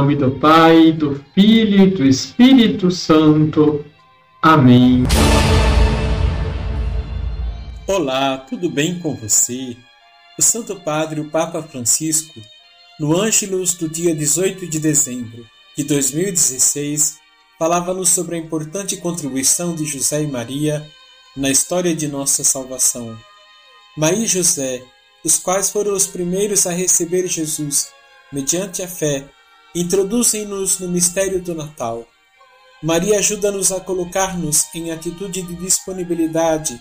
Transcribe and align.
nome 0.00 0.16
do 0.16 0.30
Pai, 0.30 0.92
do 0.92 1.22
Filho 1.34 1.82
e 1.82 1.90
do 1.90 2.06
Espírito 2.06 2.90
Santo. 2.90 3.84
Amém. 4.40 5.04
Olá, 7.86 8.38
tudo 8.38 8.70
bem 8.70 8.98
com 8.98 9.14
você? 9.14 9.76
O 10.38 10.42
Santo 10.42 10.74
Padre, 10.76 11.20
o 11.20 11.28
Papa 11.28 11.62
Francisco, 11.62 12.40
no 12.98 13.14
Ângelus 13.14 13.74
do 13.74 13.90
dia 13.90 14.14
18 14.14 14.66
de 14.66 14.80
dezembro 14.80 15.46
de 15.76 15.84
2016, 15.84 17.18
falava-nos 17.58 18.08
sobre 18.08 18.36
a 18.36 18.38
importante 18.38 18.96
contribuição 18.96 19.74
de 19.74 19.84
José 19.84 20.22
e 20.22 20.26
Maria 20.26 20.82
na 21.36 21.50
história 21.50 21.94
de 21.94 22.08
nossa 22.08 22.42
salvação. 22.42 23.14
Maria 23.98 24.24
e 24.24 24.26
José, 24.26 24.82
os 25.22 25.36
quais 25.36 25.70
foram 25.70 25.92
os 25.92 26.06
primeiros 26.06 26.66
a 26.66 26.70
receber 26.70 27.26
Jesus 27.26 27.90
mediante 28.32 28.82
a 28.82 28.88
fé, 28.88 29.28
introduzem-nos 29.74 30.78
no 30.78 30.88
mistério 30.88 31.40
do 31.40 31.54
Natal. 31.54 32.06
Maria 32.82 33.18
ajuda-nos 33.18 33.70
a 33.70 33.80
colocar-nos 33.80 34.66
em 34.74 34.90
atitude 34.90 35.42
de 35.42 35.54
disponibilidade 35.56 36.80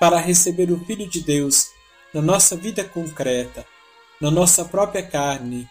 para 0.00 0.18
receber 0.18 0.70
o 0.70 0.84
Filho 0.84 1.08
de 1.08 1.20
Deus 1.20 1.66
na 2.12 2.22
nossa 2.22 2.56
vida 2.56 2.82
concreta, 2.82 3.66
na 4.20 4.30
nossa 4.30 4.64
própria 4.64 5.02
carne. 5.02 5.68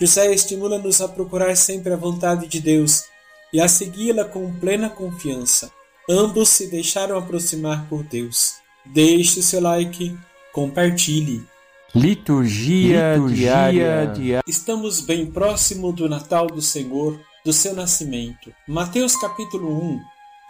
José 0.00 0.32
estimula-nos 0.32 1.00
a 1.00 1.08
procurar 1.08 1.56
sempre 1.56 1.92
a 1.92 1.96
vontade 1.96 2.48
de 2.48 2.60
Deus 2.60 3.04
e 3.52 3.60
a 3.60 3.68
segui-la 3.68 4.24
com 4.24 4.52
plena 4.58 4.90
confiança. 4.90 5.70
Ambos 6.10 6.48
se 6.48 6.66
deixaram 6.66 7.16
aproximar 7.16 7.88
por 7.88 8.02
Deus. 8.02 8.54
Deixe 8.84 9.42
seu 9.42 9.60
like, 9.60 10.16
compartilhe. 10.52 11.46
Liturgia, 11.94 13.14
Liturgia 13.14 13.70
diária. 13.70 14.40
Estamos 14.48 15.00
bem 15.00 15.26
próximo 15.26 15.92
do 15.92 16.08
Natal 16.08 16.48
do 16.48 16.60
Senhor, 16.60 17.20
do 17.44 17.52
seu 17.52 17.72
nascimento. 17.72 18.52
Mateus 18.66 19.14
capítulo 19.14 19.80
1, 19.80 20.00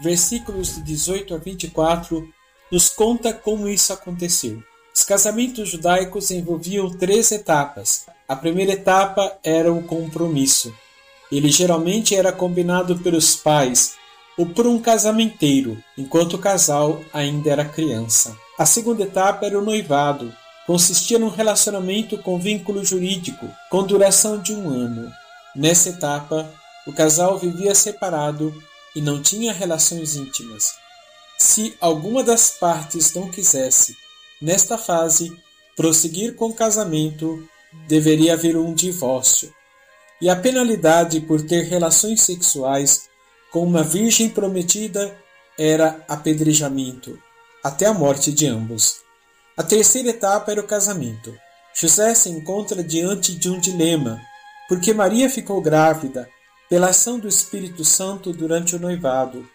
versículos 0.01 0.77
de 0.77 0.83
18 0.83 1.35
a 1.35 1.37
24, 1.37 2.27
nos 2.73 2.89
conta 2.89 3.31
como 3.35 3.69
isso 3.69 3.93
aconteceu. 3.93 4.63
Os 4.97 5.05
casamentos 5.05 5.69
judaicos 5.69 6.31
envolviam 6.31 6.89
três 6.89 7.31
etapas. 7.31 8.07
A 8.27 8.35
primeira 8.35 8.73
etapa 8.73 9.37
era 9.45 9.71
o 9.71 9.83
compromisso. 9.83 10.75
Ele 11.31 11.51
geralmente 11.51 12.15
era 12.15 12.33
combinado 12.33 12.97
pelos 13.01 13.37
pais 13.37 13.97
ou 14.39 14.47
por 14.47 14.67
um 14.67 14.81
casamenteiro, 14.81 15.77
enquanto 15.99 16.35
o 16.35 16.39
casal 16.39 17.03
ainda 17.13 17.51
era 17.51 17.67
criança. 17.67 18.35
A 18.59 18.65
segunda 18.65 19.03
etapa 19.03 19.45
era 19.45 19.59
o 19.59 19.63
noivado, 19.63 20.33
consistia 20.67 21.19
num 21.19 21.29
relacionamento 21.29 22.17
com 22.19 22.39
vínculo 22.39 22.85
jurídico, 22.85 23.49
com 23.71 23.83
duração 23.83 24.41
de 24.41 24.55
um 24.55 24.69
ano. 24.69 25.13
Nessa 25.55 25.91
etapa, 25.91 26.51
o 26.87 26.93
casal 26.93 27.39
vivia 27.39 27.75
separado 27.75 28.55
e 28.95 29.01
não 29.01 29.23
tinha 29.23 29.53
relações 29.53 30.17
íntimas. 30.17 30.75
Se 31.39 31.75
alguma 31.81 32.23
das 32.23 32.51
partes 32.51 33.13
não 33.15 33.31
quisesse, 33.31 33.97
nesta 34.41 34.79
fase, 34.79 35.37
prosseguir 35.77 36.35
com 36.37 36.47
o 36.47 36.55
casamento, 36.55 37.47
deveria 37.89 38.35
haver 38.35 38.57
um 38.57 38.73
divórcio. 38.73 39.53
E 40.21 40.29
a 40.29 40.37
penalidade 40.37 41.21
por 41.21 41.43
ter 41.43 41.65
relações 41.65 42.23
sexuais 42.23 43.09
com 43.53 43.65
uma 43.65 43.83
virgem 43.83 44.29
prometida 44.29 45.17
era 45.59 46.05
apedrejamento, 46.09 47.19
até 47.63 47.87
a 47.87 47.95
morte 47.95 48.33
de 48.33 48.47
ambos. 48.47 49.04
A 49.57 49.63
terceira 49.63 50.09
etapa 50.09 50.51
era 50.51 50.61
o 50.61 50.67
casamento. 50.67 51.33
José 51.73 52.13
se 52.15 52.29
encontra 52.29 52.83
diante 52.83 53.33
de 53.37 53.49
um 53.49 53.61
dilema, 53.61 54.21
porque 54.69 54.93
Maria 54.93 55.31
ficou 55.31 55.61
grávida 55.61 56.29
pela 56.69 56.89
ação 56.89 57.21
do 57.21 57.29
Espírito 57.29 57.85
Santo 57.85 58.33
durante 58.33 58.75
o 58.75 58.81
noivado. 58.81 59.49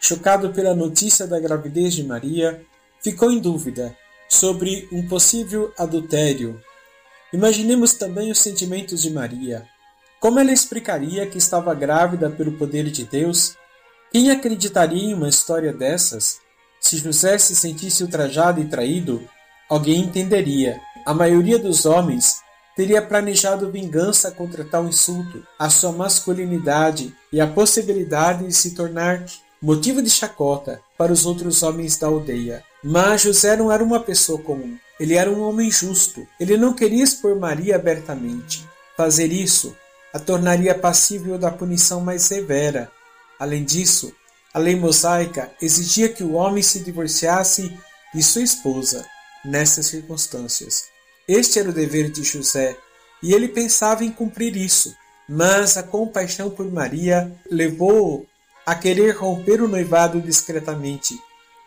Chocado 0.00 0.50
pela 0.50 0.76
notícia 0.76 1.26
da 1.26 1.40
gravidez 1.40 1.92
de 1.92 2.04
Maria, 2.04 2.64
ficou 3.02 3.32
em 3.32 3.40
dúvida 3.40 3.96
sobre 4.28 4.88
um 4.92 5.08
possível 5.08 5.72
adultério. 5.76 6.62
Imaginemos 7.32 7.94
também 7.94 8.30
os 8.30 8.38
sentimentos 8.38 9.02
de 9.02 9.10
Maria. 9.10 9.66
Como 10.20 10.38
ela 10.38 10.52
explicaria 10.52 11.26
que 11.26 11.38
estava 11.38 11.74
grávida 11.74 12.30
pelo 12.30 12.52
poder 12.52 12.84
de 12.92 13.04
Deus? 13.04 13.56
Quem 14.12 14.30
acreditaria 14.30 15.10
em 15.10 15.14
uma 15.14 15.28
história 15.28 15.72
dessas? 15.72 16.40
Se 16.82 16.98
José 16.98 17.38
se 17.38 17.54
sentisse 17.54 18.02
ultrajado 18.02 18.60
e 18.60 18.66
traído, 18.66 19.26
alguém 19.70 20.02
entenderia. 20.02 20.78
A 21.06 21.14
maioria 21.14 21.58
dos 21.58 21.86
homens 21.86 22.42
teria 22.76 23.00
planejado 23.00 23.70
vingança 23.70 24.30
contra 24.30 24.64
tal 24.64 24.86
insulto 24.86 25.46
à 25.58 25.70
sua 25.70 25.92
masculinidade 25.92 27.14
e 27.32 27.40
a 27.40 27.46
possibilidade 27.46 28.46
de 28.46 28.52
se 28.52 28.74
tornar 28.74 29.24
motivo 29.62 30.02
de 30.02 30.10
chacota 30.10 30.80
para 30.98 31.12
os 31.12 31.24
outros 31.24 31.62
homens 31.62 31.96
da 31.96 32.08
aldeia. 32.08 32.64
Mas 32.82 33.22
José 33.22 33.56
não 33.56 33.70
era 33.70 33.82
uma 33.82 34.00
pessoa 34.00 34.40
comum. 34.40 34.76
Ele 34.98 35.14
era 35.14 35.30
um 35.30 35.40
homem 35.40 35.70
justo. 35.70 36.26
Ele 36.38 36.56
não 36.56 36.74
queria 36.74 37.04
expor 37.04 37.38
Maria 37.38 37.76
abertamente. 37.76 38.66
Fazer 38.96 39.32
isso 39.32 39.74
a 40.12 40.18
tornaria 40.18 40.74
passível 40.74 41.38
da 41.38 41.50
punição 41.50 42.00
mais 42.00 42.22
severa. 42.22 42.90
Além 43.38 43.64
disso, 43.64 44.12
a 44.52 44.58
lei 44.58 44.76
mosaica 44.76 45.50
exigia 45.60 46.08
que 46.08 46.22
o 46.22 46.34
homem 46.34 46.62
se 46.62 46.80
divorciasse 46.80 47.76
de 48.14 48.22
sua 48.22 48.42
esposa 48.42 49.06
nessas 49.44 49.86
circunstâncias. 49.86 50.84
Este 51.26 51.58
era 51.58 51.70
o 51.70 51.72
dever 51.72 52.10
de 52.10 52.22
José, 52.22 52.76
e 53.22 53.32
ele 53.32 53.48
pensava 53.48 54.04
em 54.04 54.10
cumprir 54.10 54.56
isso, 54.56 54.94
mas 55.28 55.76
a 55.76 55.82
compaixão 55.82 56.50
por 56.50 56.70
Maria 56.70 57.32
levou-o 57.50 58.26
a 58.66 58.74
querer 58.74 59.16
romper 59.16 59.62
o 59.62 59.68
noivado 59.68 60.20
discretamente, 60.20 61.18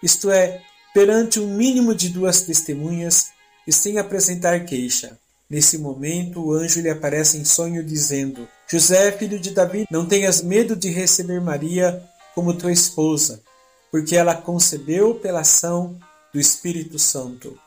isto 0.03 0.29
é, 0.29 0.61
perante 0.93 1.39
um 1.39 1.47
mínimo 1.47 1.95
de 1.95 2.09
duas 2.09 2.41
testemunhas 2.41 3.31
e 3.67 3.73
sem 3.73 3.97
apresentar 3.97 4.65
queixa. 4.65 5.17
Nesse 5.49 5.77
momento, 5.77 6.41
o 6.41 6.53
anjo 6.53 6.81
lhe 6.81 6.89
aparece 6.89 7.37
em 7.37 7.45
sonho, 7.45 7.83
dizendo: 7.83 8.47
José, 8.67 9.11
filho 9.11 9.39
de 9.39 9.51
Davi, 9.51 9.85
não 9.91 10.07
tenhas 10.07 10.41
medo 10.41 10.75
de 10.75 10.89
receber 10.89 11.39
Maria 11.39 12.01
como 12.35 12.57
tua 12.57 12.71
esposa, 12.71 13.41
porque 13.89 14.15
ela 14.15 14.35
concebeu 14.35 15.15
pela 15.15 15.39
ação 15.39 15.97
do 16.33 16.39
Espírito 16.39 16.99
Santo. 16.99 17.57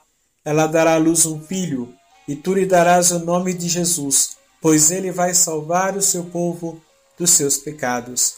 Ela 0.44 0.66
dará 0.66 0.94
à 0.94 0.98
luz 0.98 1.24
um 1.24 1.40
filho, 1.40 1.92
e 2.28 2.36
tu 2.36 2.52
lhe 2.52 2.66
darás 2.66 3.10
o 3.10 3.18
nome 3.18 3.54
de 3.54 3.66
Jesus, 3.66 4.36
pois 4.60 4.90
ele 4.90 5.10
vai 5.10 5.32
salvar 5.32 5.96
o 5.96 6.02
seu 6.02 6.24
povo 6.24 6.80
dos 7.18 7.30
seus 7.30 7.56
pecados. 7.56 8.34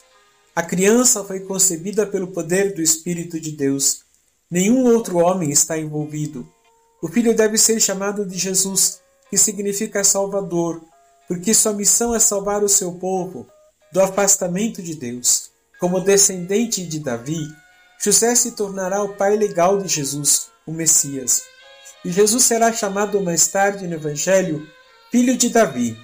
A 0.54 0.62
criança 0.62 1.24
foi 1.24 1.40
concebida 1.40 2.06
pelo 2.06 2.28
poder 2.28 2.74
do 2.74 2.80
Espírito 2.80 3.40
de 3.40 3.50
Deus. 3.52 4.02
Nenhum 4.50 4.84
outro 4.84 5.19
homem 5.19 5.50
está 5.50 5.76
envolvido. 5.76 6.48
O 7.02 7.08
filho 7.08 7.34
deve 7.34 7.58
ser 7.58 7.80
chamado 7.80 8.24
de 8.24 8.38
Jesus, 8.38 9.00
que 9.28 9.36
significa 9.36 10.04
Salvador, 10.04 10.80
porque 11.26 11.54
sua 11.54 11.72
missão 11.72 12.14
é 12.14 12.19
salvar 12.19 12.62
o 12.62 12.69
seu 12.69 12.92
povo 12.92 13.46
do 13.92 14.00
afastamento 14.00 14.82
de 14.82 14.94
Deus. 14.94 15.50
Como 15.80 16.00
descendente 16.00 16.84
de 16.84 17.00
Davi, 17.00 17.41
José 17.98 18.34
se 18.34 18.52
tornará 18.52 19.02
o 19.02 19.14
pai 19.16 19.36
legal 19.36 19.78
de 19.78 19.88
Jesus, 19.88 20.50
o 20.66 20.72
Messias. 20.72 21.42
E 22.04 22.12
Jesus 22.12 22.44
será 22.44 22.70
chamado 22.70 23.20
mais 23.22 23.46
tarde 23.46 23.86
no 23.86 23.94
Evangelho 23.94 24.66
filho 25.10 25.36
de 25.36 25.48
Davi. 25.48 25.98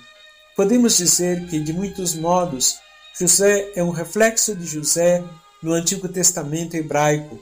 Podemos 0.56 0.96
dizer 0.96 1.46
que, 1.46 1.60
de 1.60 1.72
muitos 1.72 2.14
modos, 2.14 2.78
José 3.18 3.70
é 3.76 3.84
um 3.84 3.90
reflexo 3.90 4.54
de 4.56 4.66
José 4.66 5.22
no 5.62 5.72
Antigo 5.72 6.08
Testamento 6.08 6.74
hebraico, 6.74 7.38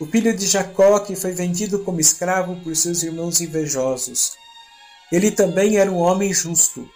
o 0.00 0.06
filho 0.06 0.34
de 0.34 0.46
Jacó 0.46 0.98
que 1.00 1.14
foi 1.14 1.32
vendido 1.32 1.80
como 1.80 2.00
escravo 2.00 2.56
por 2.62 2.74
seus 2.74 3.02
irmãos 3.02 3.40
invejosos. 3.40 4.32
Ele 5.12 5.30
também 5.30 5.76
era 5.76 5.90
um 5.90 5.98
homem 5.98 6.32
justo, 6.32 6.88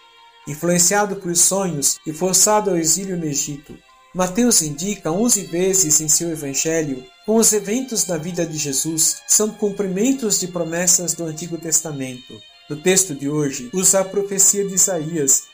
influenciado 0.47 1.17
por 1.17 1.37
sonhos 1.37 1.99
e 2.07 2.13
forçado 2.13 2.71
ao 2.71 2.77
exílio 2.77 3.17
no 3.17 3.27
Egito. 3.27 3.77
Mateus 4.15 4.63
indica 4.63 5.13
onze 5.13 5.43
vezes 5.43 6.01
em 6.01 6.09
seu 6.09 6.31
Evangelho 6.31 7.05
como 7.27 7.39
os 7.39 7.53
eventos 7.53 8.07
na 8.07 8.17
vida 8.17 8.47
de 8.47 8.57
Jesus 8.57 9.21
são 9.29 9.51
cumprimentos 9.51 10.41
de 10.41 10.49
promessas 10.49 11.13
do 11.13 11.25
Antigo 11.25 11.59
Testamento. 11.59 12.41
No 12.71 12.77
texto 12.77 13.15
de 13.15 13.29
hoje, 13.29 13.69
usa 13.73 14.01
a 14.01 14.05
profecia 14.05 14.67
de 14.67 14.75
Isaías: 14.75 15.45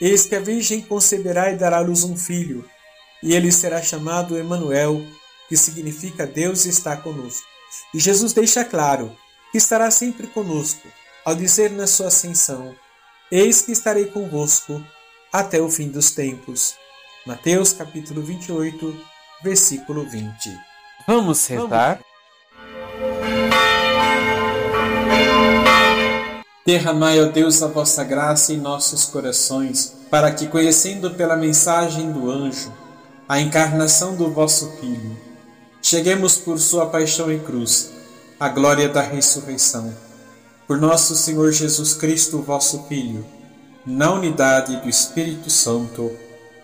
Eis 0.00 0.24
que 0.24 0.36
a 0.36 0.40
Virgem 0.40 0.80
conceberá 0.82 1.50
e 1.50 1.56
dará 1.56 1.78
à 1.78 1.80
luz 1.80 2.04
um 2.04 2.16
filho, 2.16 2.64
e 3.20 3.34
ele 3.34 3.50
será 3.50 3.82
chamado 3.82 4.38
Emanuel, 4.38 5.04
que 5.48 5.56
significa 5.56 6.26
Deus 6.26 6.64
está 6.64 6.96
conosco. 6.96 7.46
E 7.92 7.98
Jesus 7.98 8.32
deixa 8.32 8.64
claro 8.64 9.16
que 9.50 9.58
estará 9.58 9.90
sempre 9.90 10.28
conosco, 10.28 10.86
ao 11.24 11.34
dizer 11.34 11.72
na 11.72 11.88
sua 11.88 12.06
ascensão: 12.06 12.72
Eis 13.32 13.62
que 13.62 13.72
estarei 13.72 14.06
convosco 14.06 14.80
até 15.32 15.60
o 15.60 15.68
fim 15.68 15.88
dos 15.88 16.12
tempos. 16.12 16.76
Mateus 17.26 17.72
capítulo 17.72 18.22
28, 18.22 18.96
versículo 19.42 20.08
20. 20.08 20.56
Vamos 21.08 21.44
rezar? 21.48 21.98
Derramai, 26.64 27.20
ó 27.20 27.24
Deus, 27.26 27.60
a 27.64 27.66
vossa 27.66 28.04
graça 28.04 28.52
em 28.52 28.58
nossos 28.58 29.06
corações, 29.06 29.96
para 30.08 30.30
que, 30.30 30.46
conhecendo 30.46 31.10
pela 31.14 31.34
mensagem 31.34 32.12
do 32.12 32.30
anjo 32.30 32.72
a 33.28 33.40
encarnação 33.40 34.14
do 34.14 34.30
vosso 34.30 34.70
Filho, 34.78 35.16
cheguemos 35.82 36.38
por 36.38 36.60
sua 36.60 36.86
paixão 36.86 37.32
e 37.32 37.40
cruz 37.40 37.90
à 38.38 38.48
glória 38.48 38.88
da 38.88 39.02
ressurreição. 39.02 39.92
Por 40.64 40.78
nosso 40.78 41.16
Senhor 41.16 41.50
Jesus 41.50 41.92
Cristo, 41.92 42.40
vosso 42.40 42.84
Filho, 42.84 43.26
na 43.84 44.12
unidade 44.12 44.76
do 44.76 44.88
Espírito 44.88 45.50
Santo. 45.50 46.24